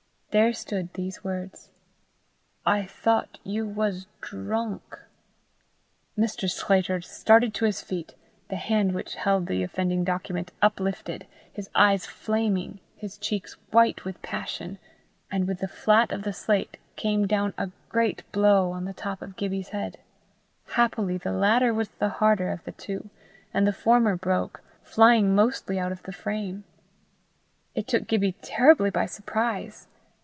[0.33, 1.71] There stood these words:
[2.65, 4.97] "I thought you was drunnk."
[6.17, 6.49] Mr.
[6.49, 8.15] Sclater started to his feet,
[8.47, 14.21] the hand which held the offending document uplifted, his eyes flaming, his checks white with
[14.21, 14.79] passion,
[15.29, 19.21] and with the flat of the slate came down a great blow on the top
[19.21, 19.99] of Gibbie's head.
[20.67, 23.09] Happily the latter was the harder of the two,
[23.53, 26.63] and the former broke, flying mostly out of the frame.
[27.75, 29.89] It took Gibbie terribly by surprise.